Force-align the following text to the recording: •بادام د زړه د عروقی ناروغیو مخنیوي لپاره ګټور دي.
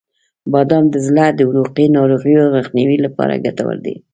•بادام 0.51 0.85
د 0.93 0.95
زړه 1.07 1.25
د 1.33 1.39
عروقی 1.49 1.85
ناروغیو 1.97 2.53
مخنیوي 2.57 2.97
لپاره 3.05 3.41
ګټور 3.45 3.75
دي. 3.85 3.95